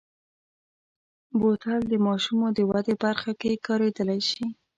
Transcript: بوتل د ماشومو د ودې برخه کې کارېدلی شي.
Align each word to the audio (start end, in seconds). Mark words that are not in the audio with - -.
بوتل 1.39 1.81
د 1.91 1.93
ماشومو 2.07 2.47
د 2.57 2.59
ودې 2.71 2.95
برخه 3.03 3.31
کې 3.39 3.61
کارېدلی 3.67 4.19
شي. 4.29 4.45